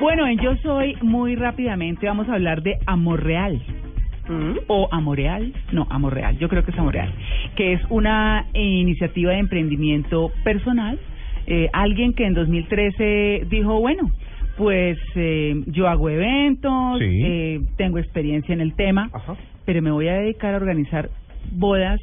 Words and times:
Bueno, 0.00 0.26
en 0.26 0.38
Yo 0.38 0.56
Soy, 0.58 0.96
muy 1.02 1.34
rápidamente 1.34 2.06
vamos 2.06 2.28
a 2.28 2.34
hablar 2.34 2.62
de 2.62 2.78
Amor 2.86 3.22
Real. 3.24 3.60
O 4.66 4.88
Amoreal, 4.92 5.54
no, 5.72 5.86
Amor 5.88 6.12
Real, 6.12 6.36
yo 6.38 6.50
creo 6.50 6.62
que 6.62 6.70
es 6.70 6.78
Amor 6.78 6.92
Real, 6.92 7.10
que 7.56 7.72
es 7.72 7.80
una 7.88 8.44
eh, 8.52 8.62
iniciativa 8.62 9.32
de 9.32 9.38
emprendimiento 9.38 10.30
personal. 10.44 10.98
Eh, 11.46 11.70
alguien 11.72 12.12
que 12.12 12.26
en 12.26 12.34
2013 12.34 13.46
dijo, 13.48 13.80
bueno, 13.80 14.10
pues 14.58 14.98
eh, 15.14 15.54
yo 15.68 15.88
hago 15.88 16.10
eventos, 16.10 16.98
Sí. 16.98 17.22
eh, 17.24 17.60
tengo 17.78 17.96
experiencia 17.98 18.52
en 18.52 18.60
el 18.60 18.74
tema, 18.74 19.10
pero 19.64 19.80
me 19.80 19.90
voy 19.90 20.08
a 20.08 20.18
dedicar 20.18 20.52
a 20.52 20.58
organizar 20.58 21.08
bodas 21.52 21.98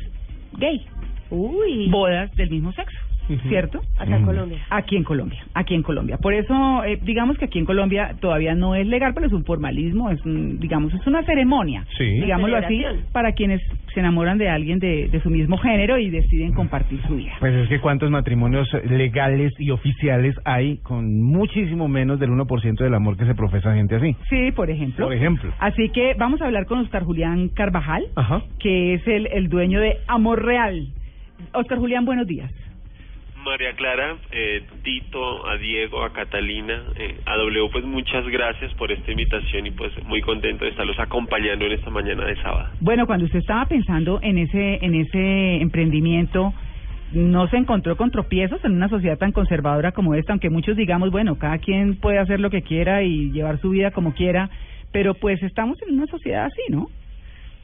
gay, 0.58 0.82
Uy, 1.30 1.90
bodas 1.92 2.34
del 2.36 2.50
mismo 2.50 2.72
sexo, 2.72 2.98
¿cierto? 3.48 3.82
acá 3.98 4.18
en 4.18 4.26
Colombia. 4.26 4.60
Aquí 4.70 4.96
en 4.96 5.04
Colombia, 5.04 5.44
aquí 5.54 5.76
en 5.76 5.84
Colombia. 5.84 6.18
Por 6.18 6.34
eso, 6.34 6.84
eh, 6.84 7.00
digamos 7.02 7.38
que 7.38 7.46
aquí 7.46 7.60
en 7.60 7.66
Colombia 7.66 8.16
todavía 8.20 8.54
no 8.56 8.76
es 8.76 8.86
legal, 8.88 9.14
pero 9.14 9.28
es 9.28 9.34
un 9.34 9.46
formalismo, 9.46 10.10
es 10.12 10.24
un, 10.26 10.60
digamos, 10.60 10.94
es 10.94 11.06
una 11.08 11.24
ceremonia, 11.24 11.86
Sí. 11.98 12.06
digámoslo 12.06 12.58
así, 12.58 12.84
para 13.12 13.32
quienes 13.34 13.62
se 13.94 14.00
enamoran 14.00 14.38
de 14.38 14.50
alguien 14.50 14.80
de, 14.80 15.08
de 15.08 15.22
su 15.22 15.30
mismo 15.30 15.58
género 15.58 15.98
y 15.98 16.10
deciden 16.10 16.54
compartir 16.54 17.00
su 17.08 17.16
vida. 17.16 17.32
Pues 17.40 17.54
es 17.56 17.70
que 17.70 17.80
cuántos 17.80 18.10
matrimonios 18.12 18.68
legales 18.90 19.54
y 19.60 19.72
oficiales 19.72 20.36
hay 20.46 20.78
con 20.78 21.22
muchísimo 21.22 21.88
menos 21.88 22.20
del 22.20 22.30
1% 22.32 22.76
del 22.84 22.94
amor 22.94 23.18
que 23.18 23.26
se 23.26 23.36
profesa 23.36 23.74
gente 23.74 23.96
así. 23.96 24.16
Sí, 24.30 24.52
por 24.52 24.70
ejemplo. 24.70 25.06
Por 25.06 25.14
ejemplo. 25.16 25.52
Así 25.60 25.90
que 25.90 26.14
vamos 26.18 26.42
a 26.42 26.46
hablar 26.46 26.66
con 26.66 26.80
Oscar 26.80 27.04
Julián 27.04 27.50
Carvajal, 27.50 28.04
Ajá. 28.16 28.42
que 28.60 28.94
es 28.96 29.08
el, 29.08 29.28
el 29.28 29.48
dueño 29.50 29.80
de 29.80 29.98
Amor 30.08 30.44
Real. 30.44 30.88
Oscar 31.54 31.78
Julián, 31.78 32.06
buenos 32.06 32.28
días. 32.28 32.52
María 33.46 33.74
Clara, 33.74 34.18
eh, 34.32 34.64
Tito, 34.84 35.48
a 35.48 35.56
Diego, 35.58 36.04
a 36.04 36.12
Catalina, 36.12 36.82
eh, 36.98 37.16
a 37.28 37.38
W, 37.38 37.70
pues 37.72 37.86
muchas 37.86 38.28
gracias 38.28 38.74
por 38.74 38.92
esta 38.92 39.12
invitación 39.12 39.68
y 39.68 39.72
pues 39.72 39.92
muy 40.04 40.22
contento 40.22 40.66
de 40.66 40.72
estarlos 40.72 41.00
acompañando 41.00 41.66
en 41.66 41.74
esta 41.74 41.92
mañana 41.92 42.26
de 42.26 42.36
sábado. 42.42 42.70
Bueno, 42.82 43.06
cuando 43.06 43.26
usted 43.26 43.40
estaba 43.40 43.66
pensando 43.68 44.20
en 44.24 44.40
ese, 44.40 44.84
en 44.84 44.96
ese 44.96 45.62
emprendimiento, 45.62 46.54
no 47.14 47.48
se 47.48 47.58
encontró 47.58 47.96
con 47.96 48.10
tropiezos 48.10 48.66
en 48.66 48.72
una 48.72 48.90
sociedad 48.90 49.20
tan 49.20 49.32
conservadora 49.32 49.92
como 49.92 50.16
esta, 50.16 50.34
aunque 50.34 50.50
muchos 50.50 50.76
digamos, 50.76 51.12
bueno, 51.12 51.38
cada 51.38 51.60
quien 51.60 51.98
puede 51.98 52.18
hacer 52.18 52.40
lo 52.40 52.50
que 52.50 52.64
quiera 52.64 53.04
y 53.04 53.32
llevar 53.32 53.62
su 53.62 53.70
vida 53.70 53.92
como 53.92 54.16
quiera, 54.16 54.50
pero 54.92 55.14
pues 55.14 55.42
estamos 55.44 55.78
en 55.84 55.94
una 55.94 56.08
sociedad 56.08 56.46
así, 56.46 56.64
¿no? 56.70 56.88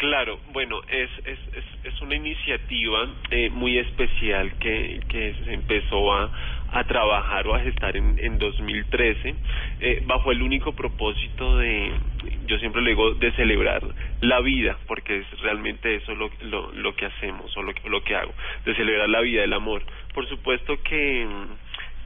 Claro, 0.02 0.40
bueno, 0.52 0.82
es, 0.90 1.12
es, 1.26 1.38
es, 1.84 2.02
una 2.02 2.16
iniciativa 2.16 3.08
eh, 3.30 3.52
muy 3.52 3.78
especial 3.78 4.52
que, 4.58 5.00
que 5.08 5.36
se 5.46 5.54
empezó 5.54 6.12
a, 6.12 6.32
a 6.72 6.84
trabajar 6.86 7.46
o 7.46 7.54
a 7.54 7.60
gestar 7.60 7.96
en, 7.96 8.18
en 8.18 8.40
2013 8.40 9.36
eh, 9.80 10.02
bajo 10.08 10.32
el 10.32 10.42
único 10.42 10.74
propósito 10.74 11.56
de, 11.58 11.92
yo 12.48 12.58
siempre 12.58 12.82
le 12.82 12.90
digo, 12.90 13.14
de 13.14 13.32
celebrar 13.34 13.84
la 14.22 14.42
vida, 14.42 14.76
porque 14.88 15.20
es 15.20 15.42
realmente 15.42 15.94
eso 15.98 16.16
lo, 16.16 16.32
lo, 16.42 16.72
lo 16.72 16.96
que 16.96 17.06
hacemos 17.06 17.56
o 17.56 17.62
lo, 17.62 17.72
lo 17.86 18.04
que 18.04 18.16
hago, 18.16 18.34
de 18.66 18.74
celebrar 18.74 19.08
la 19.08 19.22
vida, 19.22 19.44
el 19.44 19.54
amor. 19.54 19.84
Por 20.16 20.28
supuesto 20.28 20.82
que 20.82 21.28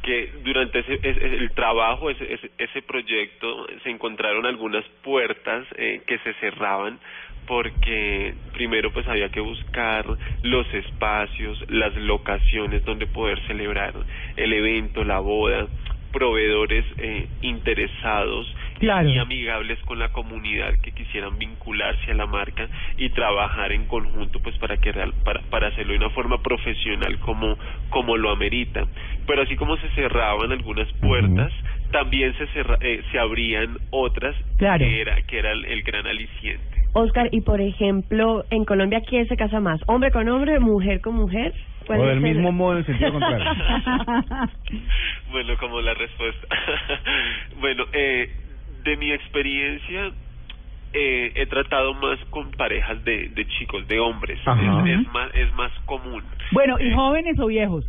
que 0.06 0.32
durante 0.44 0.80
ese, 0.80 1.00
ese- 1.02 1.26
el 1.26 1.52
trabajo, 1.52 2.10
ese, 2.12 2.32
ese, 2.34 2.52
ese 2.60 2.82
proyecto, 2.84 3.68
se 3.84 3.90
encontraron 3.90 4.46
algunas 4.46 4.86
puertas 5.04 5.66
eh, 5.78 6.02
que 6.08 6.20
se 6.20 6.34
cerraban 6.36 7.00
porque 7.48 8.36
primero 8.54 8.92
pues 8.94 9.08
había 9.08 9.30
que 9.30 9.40
buscar 9.42 10.06
los 10.44 10.74
espacios, 10.74 11.64
las 11.70 11.96
locaciones 11.98 12.86
donde 12.86 13.08
poder 13.08 13.40
celebrar 13.48 13.94
el 14.36 14.54
evento, 14.54 15.04
la 15.04 15.20
boda, 15.20 15.68
proveedores 16.12 16.86
eh, 16.98 17.28
interesados 17.42 18.48
Claro. 18.80 19.09
y 19.09 19.18
amigables 19.18 19.80
con 19.86 20.00
la 20.00 20.09
comunidad 20.09 20.74
que 20.84 20.91
quisieran 20.91 21.38
vincularse 21.38 22.12
a 22.12 22.16
la 22.16 22.25
marca 22.25 22.68
y 22.97 23.09
trabajar 23.09 23.72
en 23.72 23.86
conjunto 23.88 24.40
pues 24.41 24.58
para 24.58 24.78
que 24.78 24.91
real- 24.91 25.13
para, 25.24 25.41
para 25.50 25.68
hacerlo 25.68 25.94
de 25.94 26.00
una 26.00 26.09
forma 26.09 26.41
profesional 26.41 27.18
como 27.19 27.58
como 27.90 28.18
lo 28.18 28.31
amerita 28.31 28.84
pero 29.28 29.44
así 29.44 29.56
como 29.56 29.78
se 29.78 29.88
cerraban 29.91 30.52
algunas 30.52 30.91
puertas 31.02 31.52
también 31.91 32.34
se 32.38 32.47
cerra- 32.47 32.78
eh, 32.81 33.02
se 33.12 33.18
abrían 33.19 33.78
otras 33.91 34.36
Claro. 34.58 34.80
que 34.86 35.02
era 35.02 35.22
que 35.22 35.40
era 35.40 35.52
el, 35.53 35.66
el 35.66 35.81
gran 35.84 36.06
aliciente 36.07 36.75
Oscar, 36.97 37.28
y 37.34 37.42
por 37.42 37.59
ejemplo, 37.59 38.46
en 38.52 38.63
Colombia, 38.63 39.02
¿quién 39.06 39.28
se 39.28 39.36
casa 39.36 39.59
más? 39.59 39.81
¿Hombre 39.86 40.12
con 40.12 40.30
hombre, 40.30 40.62
mujer 40.62 41.02
con 41.02 41.16
mujer? 41.16 41.53
¿Cuál 41.86 42.00
O 42.00 42.06
del 42.06 42.18
el- 42.19 42.24
mismo 42.24 42.52
modo 42.53 42.78
en 42.78 42.86
sentido 42.86 43.12
contrario. 43.12 43.46
bueno 45.31 45.57
como 45.57 45.81
la 45.81 45.94
respuesta 45.94 46.47
bueno 47.59 47.84
eh, 47.94 48.30
de 48.85 48.96
mi 48.97 49.12
experiencia 49.12 50.12
eh, 50.94 51.31
he 51.35 51.46
tratado 51.47 51.94
más 51.96 52.18
con 52.29 52.51
parejas 52.51 53.03
de, 53.03 53.28
de 53.29 53.46
chicos 53.47 53.85
de 53.88 54.00
hombres 54.00 54.40
es, 54.40 55.00
es 55.01 55.07
más 55.12 55.29
es 55.35 55.53
más 55.56 55.72
común 55.85 56.23
Bueno, 56.53 56.78
¿y 56.79 56.88
Eh, 56.90 56.94
jóvenes 56.95 57.38
o 57.40 57.47
viejos? 57.47 57.85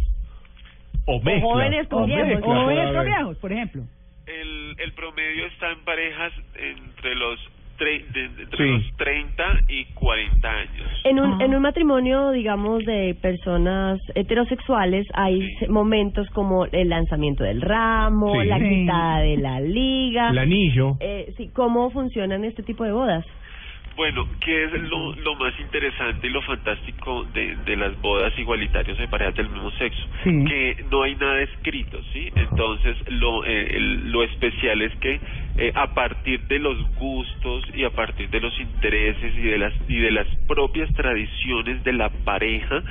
O 1.04 1.20
jóvenes 1.20 1.86
con 1.88 2.02
O 2.02 2.06
viejos. 2.06 2.42
jóvenes 2.42 2.84
o 2.86 2.98
a 2.98 3.02
ver. 3.04 3.06
viejos, 3.14 3.36
por 3.38 3.52
ejemplo. 3.52 3.82
el, 4.26 4.74
el 4.78 4.92
promedio 4.94 5.46
está 5.46 5.70
en 5.70 5.78
parejas 5.84 6.32
entre 6.56 7.14
los 7.14 7.38
tre- 7.76 8.04
de- 8.12 8.28
de- 8.28 8.42
entre 8.44 8.56
Sí. 8.64 8.70
los 8.72 8.96
30 8.96 9.44
y 9.68 9.84
40 9.94 10.48
años. 10.50 10.88
En 11.04 11.20
un, 11.20 11.32
Ah. 11.40 11.44
en 11.44 11.54
un 11.54 11.62
matrimonio, 11.62 12.30
digamos, 12.30 12.84
de 12.84 13.14
personas 13.20 14.00
heterosexuales, 14.14 15.06
hay 15.14 15.40
Sí. 15.58 15.66
momentos 15.68 16.28
como 16.30 16.66
el 16.66 16.88
lanzamiento 16.88 17.44
del 17.44 17.60
ramo, 17.60 18.40
Sí. 18.40 18.48
la 18.48 18.58
Sí. 18.58 18.68
quitada 18.68 19.18
de 19.20 19.36
la 19.36 19.60
liga. 19.60 20.30
El 20.30 20.38
anillo. 20.38 20.96
Eh, 21.00 21.32
sí, 21.36 21.50
¿Cómo 21.54 21.90
funcionan 21.90 22.44
este 22.44 22.62
tipo 22.62 22.84
de 22.84 22.92
bodas? 22.92 23.24
Bueno, 23.96 24.26
¿qué 24.40 24.64
es 24.64 24.72
lo, 24.82 25.14
lo 25.16 25.34
más 25.36 25.58
interesante 25.58 26.26
y 26.26 26.30
lo 26.30 26.42
fantástico 26.42 27.24
de, 27.32 27.56
de 27.64 27.76
las 27.76 27.98
bodas 28.02 28.32
igualitarias 28.38 28.98
de 28.98 29.08
parejas 29.08 29.34
del 29.36 29.48
mismo 29.48 29.70
sexo? 29.72 30.02
Sí. 30.22 30.44
Que 30.46 30.84
no 30.90 31.02
hay 31.02 31.14
nada 31.16 31.40
escrito, 31.42 31.98
¿sí? 32.12 32.30
Entonces, 32.36 32.96
lo, 33.08 33.44
eh, 33.46 33.68
el- 33.76 34.12
lo 34.12 34.22
especial 34.22 34.82
es 34.82 34.94
que 34.96 35.18
eh, 35.58 35.72
a 35.74 35.94
partir 35.94 36.42
de 36.46 36.58
los 36.58 36.76
gustos 36.96 37.64
y 37.74 37.84
a 37.84 37.90
partir 37.90 38.28
de 38.28 38.40
los 38.40 38.58
intereses 38.60 39.32
y 39.34 39.40
de 39.42 39.58
las 39.58 39.72
y 39.88 39.98
de 39.98 40.10
las 40.10 40.26
propias 40.46 40.92
tradiciones 40.92 41.82
de 41.82 41.92
la 41.94 42.10
pareja 42.10 42.82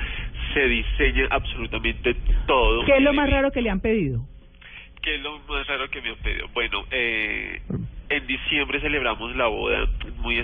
se 0.54 0.66
diseña 0.66 1.28
absolutamente 1.30 2.14
todo. 2.48 2.84
¿Qué 2.84 2.96
es 2.96 3.02
lo 3.02 3.12
más 3.12 3.30
raro 3.30 3.52
que 3.52 3.62
le 3.62 3.70
han 3.70 3.80
pedido? 3.80 4.26
¿Qué 5.02 5.14
es 5.14 5.20
lo 5.22 5.38
más 5.48 5.64
raro 5.68 5.88
que 5.88 6.02
me 6.02 6.08
han 6.08 6.16
pedido? 6.16 6.48
Bueno, 6.52 6.84
eh, 6.90 7.60
en 8.08 8.26
diciembre 8.26 8.80
celebramos 8.80 9.34
la 9.36 9.46
boda, 9.46 9.88
muy 10.16 10.38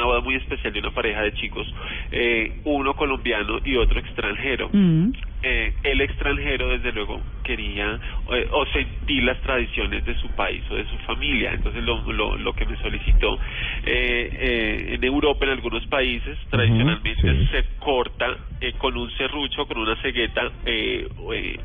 una 0.00 0.06
boda 0.06 0.20
muy 0.20 0.34
especial 0.36 0.72
de 0.72 0.80
una 0.80 0.90
pareja 0.90 1.22
de 1.22 1.32
chicos, 1.34 1.66
eh, 2.10 2.60
uno 2.64 2.94
colombiano 2.94 3.60
y 3.64 3.76
otro 3.76 3.98
extranjero. 4.00 4.70
Mm. 4.72 5.10
Eh, 5.42 5.72
el 5.84 6.00
extranjero, 6.02 6.68
desde 6.68 6.92
luego, 6.92 7.22
quería 7.42 7.98
eh, 8.30 8.46
o 8.52 8.66
sentir 8.66 9.22
las 9.24 9.40
tradiciones 9.40 10.04
de 10.04 10.14
su 10.16 10.28
país 10.36 10.62
o 10.70 10.74
de 10.74 10.84
su 10.86 10.96
familia. 10.98 11.52
Entonces, 11.54 11.82
lo, 11.82 12.12
lo, 12.12 12.36
lo 12.36 12.52
que 12.52 12.66
me 12.66 12.76
solicitó 12.76 13.38
eh, 13.84 14.30
eh, 14.32 14.94
en 14.96 15.04
Europa, 15.04 15.44
en 15.46 15.52
algunos 15.52 15.86
países, 15.86 16.36
tradicionalmente 16.50 17.16
sí. 17.22 17.46
se 17.50 17.64
corta 17.78 18.36
eh, 18.60 18.74
con 18.74 18.96
un 18.98 19.10
serrucho, 19.12 19.66
con 19.66 19.78
una 19.78 19.96
cegueta, 20.02 20.42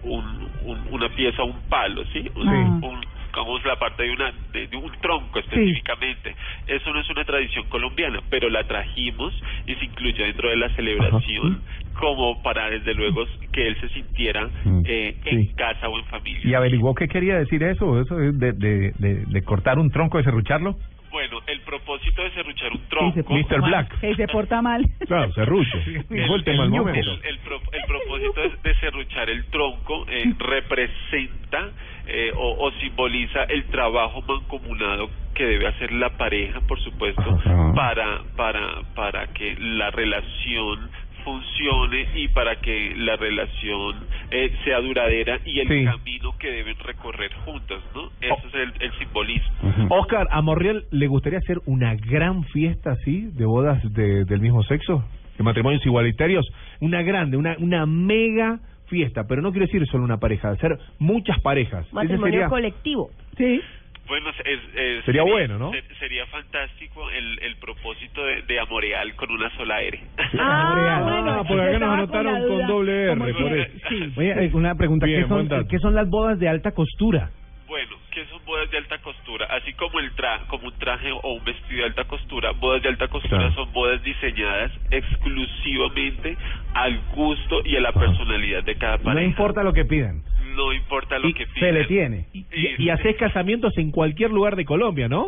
un, 0.04 0.50
un- 0.64 0.88
una 0.92 1.10
pieza, 1.10 1.44
un 1.44 1.62
palo, 1.68 2.06
¿sí? 2.14 2.20
Un, 2.36 2.44
Sí. 2.50 2.86
un- 2.88 3.05
digamos 3.36 3.66
la 3.66 3.76
parte 3.78 4.04
de 4.04 4.12
una 4.12 4.34
de, 4.54 4.68
de 4.68 4.78
un 4.78 4.92
tronco 5.02 5.40
específicamente 5.40 6.36
eso 6.68 6.92
no 6.94 7.02
es 7.02 7.10
una 7.10 7.26
tradición 7.26 7.66
colombiana 7.70 8.22
pero 8.30 8.50
la 8.50 8.64
trajimos 8.64 9.34
y 9.68 9.76
se 9.76 9.86
incluyó 9.86 10.24
dentro 10.26 10.50
de 10.50 10.56
la 10.58 10.70
celebración 10.76 11.62
como 12.00 12.42
para 12.42 12.70
desde 12.70 12.94
luego 12.94 13.26
que 13.52 13.68
él 13.68 13.78
se 13.82 13.90
sintiera 13.90 14.50
Mm, 14.66 14.82
eh, 14.86 15.16
sí. 15.24 15.30
en 15.30 15.46
casa 15.56 15.90
o 15.90 15.98
en 15.98 16.06
familia 16.06 16.42
¿Y 16.44 16.54
averiguó 16.54 16.94
qué 16.96 17.08
quería 17.08 17.38
decir 17.38 17.62
eso? 17.64 18.00
¿Eso 18.00 18.20
es 18.22 18.38
de, 18.40 18.54
de, 18.54 18.92
de, 18.98 19.26
de 19.26 19.42
cortar 19.44 19.78
un 19.80 19.90
tronco, 19.92 20.18
de 20.18 20.24
serrucharlo? 20.24 20.76
Bueno 21.16 21.40
el 21.48 21.62
propósito 21.62 22.22
de 22.24 22.32
serruchar 22.32 22.72
un 22.74 22.78
Sí, 22.80 22.84
se 23.16 23.24
tronco 23.24 23.34
Mr. 23.56 23.62
Black. 23.62 24.00
Sí, 24.02 24.16
se 24.16 24.28
porta 24.28 24.62
mal. 24.62 24.84
Claro, 25.08 25.32
serrucho. 25.32 25.78
el, 25.88 26.44
tema 26.44 26.64
el- 26.66 26.70
momento. 26.72 27.00
el- 27.12 27.22
el 27.26 27.40
pro- 27.40 27.62
el 27.72 27.82
propósito 27.88 28.42
de 28.64 28.76
serruchar 28.76 29.30
el 29.30 29.46
tronco 29.46 30.06
eh, 30.10 30.26
representa 30.38 31.72
eh, 32.08 32.32
o, 32.36 32.66
o 32.68 32.72
simboliza 32.82 33.44
el 33.44 33.64
trabajo 33.66 34.22
mancomunado 34.28 35.10
que 35.34 35.46
debe 35.46 35.68
hacer 35.68 35.92
la 35.92 36.10
pareja, 36.18 36.60
por 36.62 36.80
supuesto, 36.82 37.22
Ajá. 37.22 37.74
para 37.74 38.22
para 38.36 38.84
para 38.96 39.28
que 39.28 39.56
la 39.60 39.92
relación 39.92 40.90
funcione 41.26 42.08
y 42.16 42.28
para 42.30 42.56
que 42.62 42.94
la 42.96 43.18
relación 43.18 43.96
eh, 44.32 44.54
sea 44.64 44.80
duradera 44.80 45.40
y 45.46 45.60
el 45.60 45.68
Sí. 45.68 45.84
camino 45.84 46.38
que 46.40 46.50
deben 46.52 46.78
recorrer 46.80 47.34
juntos, 47.44 47.84
¿no? 47.94 48.10
Eso 48.22 48.48
es 48.48 48.54
el, 48.54 48.74
el 48.80 48.92
simbolismo. 49.00 49.52
Oscar, 49.90 50.28
¿a 50.32 50.42
Morreal 50.42 50.86
le 50.92 51.08
gustaría 51.08 51.40
hacer 51.40 51.58
una 51.66 51.96
gran 51.96 52.44
fiesta 52.46 52.92
así 52.92 53.30
de 53.34 53.46
bodas 53.46 53.82
de- 53.94 54.24
del 54.26 54.40
mismo 54.40 54.64
sexo? 54.64 55.04
De 55.38 55.44
matrimonios 55.44 55.86
igualitarios. 55.86 56.46
Una 56.80 57.02
grande, 57.02 57.36
una, 57.36 57.56
una 57.60 57.86
mega 57.86 58.60
fiesta. 58.88 59.26
Pero 59.28 59.42
no 59.42 59.52
quiero 59.52 59.66
decir 59.66 59.86
solo 59.88 60.04
una 60.06 60.18
pareja, 60.20 60.50
hacer 60.52 60.78
muchas 61.00 61.42
parejas. 61.42 61.86
Ese 61.88 61.96
Matrimonio 61.96 62.32
sería- 62.34 62.48
colectivo. 62.50 63.10
Sí. 63.38 63.60
Bueno, 64.08 64.30
es, 64.44 64.60
es- 64.76 65.06
Sería 65.06 65.24
bueno, 65.24 65.58
¿no? 65.58 65.72
ser- 65.72 65.84
sería 66.00 66.26
fantástico 66.28 67.10
el, 67.10 67.40
el 67.42 67.56
propósito 67.58 68.24
de, 68.24 68.44
de 68.44 68.60
Amoreal 68.60 69.16
con 69.16 69.32
una 69.32 69.50
sola 69.58 69.82
R. 69.82 70.00
Ah, 70.40 71.00
bueno, 71.04 71.32
Ah, 71.40 71.44
porque 71.48 71.64
acá 71.64 71.80
nos 71.80 71.94
anotaron 71.94 72.48
con 72.48 72.68
doble 72.68 73.04
R, 73.12 73.16
por 73.18 73.30
eso. 73.30 73.72
Sí. 73.90 74.14
Oye, 74.18 74.50
una 74.54 74.76
pregunta, 74.76 75.06
Bien, 75.08 75.24
¿qué 75.24 75.28
son. 75.28 75.68
¿qué 75.68 75.80
son 75.80 75.96
las 75.96 76.08
bodas 76.10 76.40
de 76.40 76.48
alta 76.50 76.72
costura? 76.72 77.30
Bueno, 77.68 77.96
¿qué 78.12 78.24
son 78.28 78.46
bodas 78.46 78.70
de 78.70 78.78
alta 78.78 79.00
costura? 79.00 79.48
Así 79.50 79.74
como 79.74 80.00
el 80.00 80.12
tra 80.12 80.42
como 80.48 80.68
un 80.68 80.74
traje 80.78 81.12
o 81.12 81.34
un 81.34 81.44
vestido 81.44 81.80
de 81.80 81.86
alta 81.86 82.04
costura, 82.04 82.52
bodas 82.52 82.84
de 82.84 82.90
alta 82.90 83.08
costura 83.08 83.38
Claro. 83.40 83.56
son 83.56 83.74
bodas 83.74 84.04
diseñadas 84.04 84.72
exclusivamente 84.92 86.38
al 86.74 87.00
gusto 87.16 87.62
y 87.66 87.76
a 87.76 87.82
la 87.82 87.92
personalidad 87.92 88.64
de 88.64 88.76
cada 88.76 88.98
No 88.98 89.04
pareja. 89.04 89.26
importa 89.26 89.64
lo 89.64 89.74
que 89.74 89.86
pidan. 89.86 90.22
No 90.56 90.74
importa 90.74 91.20
lo 91.20 91.28
Y 91.30 91.34
que 91.34 91.46
se 91.48 91.54
pidan. 91.54 91.74
le 91.74 91.86
tiene. 91.86 92.26
Y, 92.34 92.46
y 92.84 92.90
haces 92.90 93.16
casamientos 93.18 93.78
en 93.78 93.92
cualquier 93.92 94.32
lugar 94.32 94.56
de 94.56 94.66
Colombia, 94.66 95.08
¿no? 95.08 95.28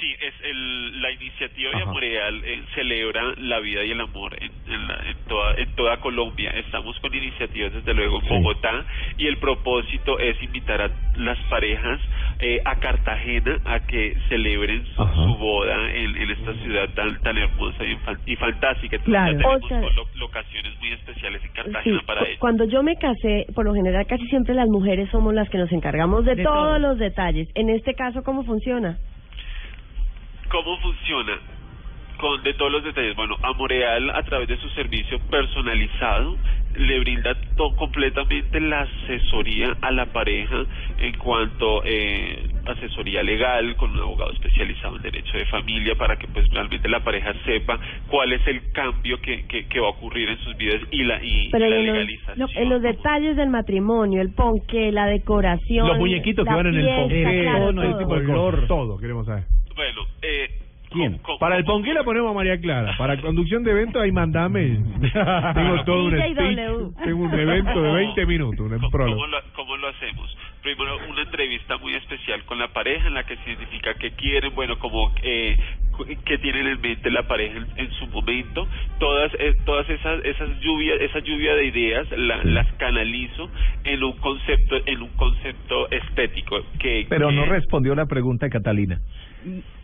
Sí, 0.00 0.12
es 0.20 0.34
el, 0.42 1.02
la 1.02 1.10
iniciativa 1.12 1.70
de. 1.70 1.82
Amoreal 1.82 2.42
eh, 2.44 2.62
celebra 2.74 3.22
la 3.38 3.60
vida 3.60 3.84
y 3.84 3.90
el 3.92 4.00
amor 4.00 4.36
en, 4.42 4.50
la- 4.84 5.00
en 5.08 5.16
toda, 5.28 5.54
en 5.56 5.74
toda 5.74 5.96
Colombia. 5.98 6.50
Estamos 6.50 6.98
con 7.00 7.14
iniciativas 7.14 7.72
desde 7.72 7.94
luego 7.94 8.16
en 8.20 8.22
Sí. 8.22 8.28
Bogotá 8.34 8.84
y 9.18 9.26
el 9.26 9.36
propósito 9.38 10.18
es 10.18 10.40
invitar 10.42 10.80
a 10.82 10.90
las 11.16 11.38
parejas 11.50 12.00
eh, 12.40 12.60
a 12.64 12.76
Cartagena 12.76 13.58
a 13.64 13.80
que 13.80 14.16
celebren 14.28 14.84
su, 14.94 15.02
Ajá. 15.02 15.14
su 15.14 15.36
boda 15.36 15.90
en, 15.92 16.16
en 16.16 16.30
esta 16.30 16.52
ciudad 16.54 16.88
tan 16.94 17.20
tan 17.22 17.38
hermosa 17.38 17.84
y, 17.84 17.94
fan- 17.96 18.18
y 18.26 18.36
fantástica. 18.36 18.96
Entonces 18.96 19.04
Claro. 19.12 19.32
ya 19.32 19.38
tenemos 19.38 19.62
Oscar. 19.62 19.94
lo- 19.94 20.08
locaciones 20.20 20.78
muy 20.80 20.92
especiales 20.92 21.44
en 21.44 21.50
Cartagena 21.52 22.00
Sí, 22.00 22.06
para 22.06 22.20
cu- 22.20 22.26
ello. 22.26 22.36
cuando 22.40 22.64
yo 22.64 22.82
me 22.82 22.96
casé, 22.96 23.46
por 23.54 23.64
lo 23.64 23.74
general 23.74 24.06
casi 24.06 24.26
siempre 24.26 24.54
las 24.54 24.68
mujeres 24.68 25.08
somos 25.10 25.32
las 25.32 25.48
que 25.48 25.58
nos 25.58 25.70
encargamos 25.72 26.24
de, 26.24 26.34
De 26.34 26.42
todos 26.42 26.56
todo. 26.56 26.78
los 26.80 26.98
detalles. 26.98 27.48
En 27.54 27.70
este 27.70 27.94
caso, 27.94 28.22
¿cómo 28.24 28.44
funciona? 28.44 28.98
¿Cómo 30.50 30.76
funciona? 30.80 31.38
Con 32.24 32.42
de 32.42 32.54
todos 32.54 32.72
los 32.72 32.82
detalles. 32.82 33.14
Bueno, 33.16 33.36
Amoreal 33.42 34.08
a 34.08 34.22
través 34.22 34.48
de 34.48 34.56
su 34.56 34.66
servicio 34.70 35.18
personalizado 35.30 36.38
le 36.74 36.98
brinda 37.00 37.34
to- 37.54 37.76
completamente 37.76 38.60
la 38.60 38.80
asesoría 38.80 39.76
a 39.82 39.90
la 39.90 40.06
pareja 40.06 40.64
en 40.98 41.18
cuanto 41.18 41.82
eh, 41.84 42.48
asesoría 42.64 43.22
legal 43.22 43.76
con 43.76 43.90
un 43.90 44.00
abogado 44.00 44.32
especializado 44.32 44.96
en 44.96 45.02
derecho 45.02 45.36
de 45.36 45.44
familia 45.46 45.96
para 45.96 46.16
que 46.16 46.26
pues 46.28 46.48
realmente 46.50 46.88
la 46.88 47.04
pareja 47.04 47.34
sepa 47.44 47.78
cuál 48.08 48.32
es 48.32 48.40
el 48.46 48.72
cambio 48.72 49.20
que, 49.20 49.44
que, 49.46 49.66
que 49.68 49.78
va 49.80 49.88
a 49.88 49.90
ocurrir 49.90 50.26
en 50.30 50.38
sus 50.38 50.56
vidas 50.56 50.80
y 50.92 51.04
la 51.04 51.22
y 51.22 51.50
Pero 51.52 51.68
la 51.68 51.76
en 51.76 51.86
los, 51.86 51.94
legalización. 51.96 52.38
no, 52.38 52.46
en 52.54 52.68
los 52.70 52.80
detalles 52.80 53.36
del 53.36 53.50
matrimonio, 53.50 54.22
el 54.22 54.32
ponque, 54.32 54.90
la 54.92 55.04
decoración, 55.08 55.86
Los 55.88 55.98
muñequitos 55.98 56.46
que 56.48 56.54
van 56.54 56.66
en 56.68 56.74
el 56.76 57.42
claro, 57.42 57.70
todo. 58.26 58.66
Todo 58.66 58.98
queremos 58.98 59.26
saber. 59.26 59.44
Bueno, 59.76 60.00
eh, 60.22 60.48
¿Quién? 60.94 61.12
¿cómo- 61.18 61.22
cómo- 61.24 61.38
Para 61.38 61.56
el 61.58 61.64
ponqué 61.64 61.92
la 61.92 62.02
ponemos 62.04 62.30
a 62.30 62.34
María 62.34 62.58
Clara. 62.60 62.96
Para 62.96 63.20
conducción 63.20 63.62
de 63.64 63.72
evento, 63.72 64.00
ahí 64.00 64.10
mandame. 64.12 64.78
Tengo 65.54 65.84
todo 65.84 66.04
un 66.06 66.12
speech. 66.12 66.96
Tengo 67.04 67.24
un 67.24 67.34
evento 67.34 67.82
de 67.82 67.92
20 67.92 68.26
minutos, 68.26 68.60
un 68.60 68.78
¿Cómo, 68.78 68.90
prólogo. 68.90 69.16
cómo 69.20 69.26
lo, 69.26 69.38
cómo 69.54 69.76
lo 69.76 69.88
hacemos? 69.88 70.36
Primero, 70.64 70.96
una 71.10 71.20
entrevista 71.22 71.76
muy 71.76 71.94
especial 71.94 72.42
con 72.46 72.58
la 72.58 72.68
pareja 72.68 73.06
en 73.06 73.12
la 73.12 73.24
que 73.24 73.36
se 73.36 73.50
identifica 73.50 73.92
qué 74.00 74.12
quieren, 74.12 74.54
bueno, 74.54 74.78
como 74.78 75.12
eh, 75.22 75.58
qué 76.24 76.38
tienen 76.38 76.66
en 76.66 76.80
mente 76.80 77.10
la 77.10 77.24
pareja 77.28 77.58
en, 77.58 77.66
en 77.76 77.90
su 77.92 78.06
momento. 78.06 78.66
Todas 78.98 79.30
eh, 79.38 79.52
todas 79.66 79.86
esas 79.90 80.24
esas 80.24 80.48
lluvias, 80.60 81.02
esa 81.02 81.18
lluvia 81.18 81.54
de 81.54 81.66
ideas 81.66 82.06
la- 82.16 82.42
las 82.44 82.66
canalizo 82.78 83.50
en 83.84 84.02
un 84.02 84.16
concepto 84.16 84.76
en 84.86 85.02
un 85.02 85.10
concepto 85.10 85.90
estético 85.90 86.56
que 86.80 87.06
Pero 87.10 87.30
no 87.30 87.44
que- 87.44 87.50
respondió 87.50 87.94
la 87.94 88.06
pregunta 88.06 88.46
de 88.46 88.50
Catalina. 88.52 89.00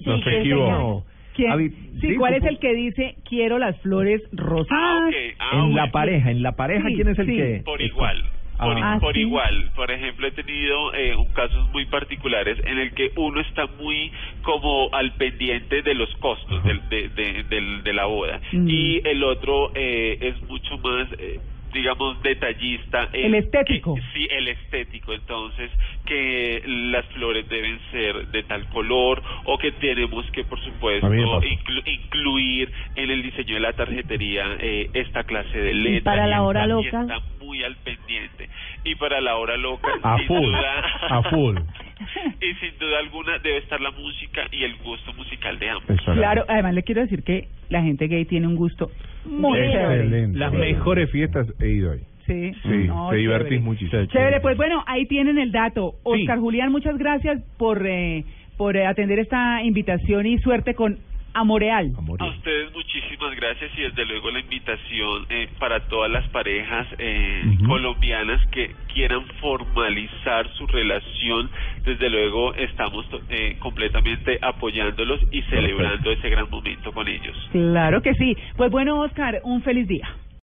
No 0.06 0.17
se 0.23 0.31
que 0.31 0.38
equivocó. 0.41 1.05
¿Quién? 1.37 1.53
Avi- 1.53 1.71
sí, 2.00 2.09
sí, 2.09 2.15
¿cuál 2.17 2.35
es 2.35 2.44
el 2.44 2.59
que 2.59 2.73
dice 2.75 3.17
quiero 3.29 3.59
las 3.59 3.79
flores 3.83 4.23
Ah, 4.25 4.29
rosadas? 4.33 5.15
Ah, 5.38 5.50
en 5.62 5.75
la 5.75 5.91
pareja, 5.91 6.31
en 6.31 6.43
la 6.43 6.53
pareja, 6.53 6.88
Sí, 6.88 6.94
¿quién 6.94 7.09
es 7.09 7.19
el 7.19 7.26
sí. 7.26 7.37
que? 7.37 7.62
por 7.67 7.83
igual 7.83 8.25
por, 8.61 8.79
Ah. 8.83 8.99
por 9.01 9.15
¿sí? 9.15 9.21
igual 9.21 9.71
por 9.75 9.91
ejemplo 9.91 10.27
he 10.27 10.31
tenido 10.33 10.95
eh, 10.95 11.15
un 11.17 11.27
casos 11.33 11.69
muy 11.73 11.87
particulares 11.87 12.59
en 12.65 12.79
el 12.79 12.93
que 12.95 13.12
uno 13.17 13.41
está 13.41 13.67
muy 13.81 14.12
como 14.43 14.89
al 14.93 15.12
pendiente 15.15 15.83
de 15.83 15.95
los 15.95 16.15
costos 16.17 16.62
del, 16.65 16.81
de, 16.89 17.09
de, 17.09 17.83
de 17.83 17.93
la 17.93 18.07
boda 18.07 18.41
Mm. 18.53 18.69
y 18.69 19.01
el 19.05 19.23
otro 19.25 19.73
eh, 19.75 20.19
es 20.21 20.43
mucho 20.49 20.79
más 20.79 21.09
eh, 21.19 21.41
digamos 21.73 22.23
detallista 22.23 23.09
El 23.13 23.35
estético. 23.35 23.95
que- 23.95 24.03
sí 24.13 24.27
el 24.31 24.49
estético 24.49 25.13
entonces 25.13 25.71
que 26.05 26.63
las 26.67 27.05
flores 27.07 27.49
deben 27.49 27.79
ser 27.91 28.27
de 28.29 28.43
tal 28.45 28.67
color 28.71 29.23
o 29.45 29.59
que 29.59 29.73
tenemos 29.73 30.25
que 30.33 30.45
por 30.45 30.61
supuesto 30.61 31.07
inclu- 31.09 31.83
incluir 31.87 32.73
en 32.97 33.11
el 33.11 33.23
diseño 33.23 33.55
de 33.55 33.61
la 33.61 33.73
tarjetería 33.73 34.57
eh, 34.59 34.91
esta 34.95 35.25
clase 35.25 35.57
de 35.59 35.75
letras 35.75 36.03
para 36.15 36.27
la 36.27 36.37
y 36.37 36.41
hora 36.41 36.63
está- 36.65 36.81
y 36.81 36.85
loca? 36.85 37.01
está 37.03 37.21
muy 37.45 37.63
al 37.65 37.77
pendiente 37.77 38.49
y 38.85 38.95
para 38.97 39.21
la 39.21 39.37
hora 39.37 39.57
loca 39.57 39.89
A 40.03 40.19
sin 40.19 40.27
full. 40.27 40.45
duda 40.47 40.81
A 41.09 41.23
full. 41.31 41.57
y 42.41 42.55
sin 42.55 42.79
duda 42.79 42.99
alguna 42.99 43.39
debe 43.39 43.59
estar 43.59 43.81
la 43.81 43.91
música 43.91 44.47
y 44.51 44.65
el 44.65 44.77
gusto 44.79 45.13
musical 45.15 45.59
de 45.59 45.71
ambos. 45.71 46.01
Claro, 46.05 46.45
además 46.49 46.75
le 46.75 46.83
quiero 46.83 47.03
decir 47.03 47.23
que 47.23 47.49
la 47.71 47.83
gente 47.83 48.07
gay 48.09 48.25
tiene 48.27 48.47
un 48.47 48.57
gusto 48.57 48.91
muy. 49.25 49.59
Excelente. 49.59 50.39
Las 50.39 50.53
mejores 50.53 51.11
fiestas 51.11 51.47
he 51.61 51.69
ido 51.69 51.93
ahí. 51.93 52.01
Sí, 52.27 52.53
Sí, 52.63 52.85
No, 52.87 53.09
te 53.11 53.17
divertís 53.17 53.49
chévere. 53.49 53.61
muchísimo. 53.65 54.05
Chévere, 54.07 54.41
pues 54.41 54.57
bueno, 54.57 54.85
ahí 54.87 55.07
tienen 55.07 55.39
el 55.39 55.51
dato. 55.51 55.95
Oscar 56.05 56.39
Julián, 56.39 56.71
muchas 56.71 56.97
gracias 56.99 57.43
por 57.59 57.85
eh, 57.87 58.25
por 58.57 58.77
eh, 58.77 58.87
atender 58.87 59.19
esta 59.19 59.62
invitación 59.62 60.27
y 60.27 60.39
suerte 60.39 60.75
con 60.75 60.99
Amoreal. 61.35 61.93
A 61.97 62.01
morir. 62.01 62.23
A 62.23 62.31
ustedes 62.31 62.73
muchísimas 62.73 63.35
gracias 63.37 63.71
y 63.77 63.83
desde 63.83 64.05
luego 64.05 64.31
la 64.31 64.41
invitación 64.41 65.27
eh, 65.29 65.49
para 65.59 65.81
todas 65.89 66.11
las 66.11 66.27
parejas 66.29 66.87
eh, 66.99 67.59
colombianas 67.67 68.45
que 68.49 68.75
quieran 68.93 69.25
formalizar 69.41 70.49
su 70.55 70.67
relación. 70.67 71.51
Desde 71.85 72.11
luego 72.11 72.55
estamos 72.55 73.07
eh, 73.29 73.57
completamente 73.59 74.39
apoyándolos 74.43 75.21
y 75.31 75.43
celebrando 75.43 76.11
ese 76.11 76.29
gran 76.29 76.51
momento 76.51 76.93
con 76.93 77.09
ellos. 77.09 77.37
Claro 77.53 78.03
que 78.03 78.15
sí. 78.15 78.37
Pues 78.57 78.71
bueno, 78.71 79.01
Oscar, 79.01 79.41
un 79.45 79.63
feliz 79.63 79.87
día. 79.87 80.09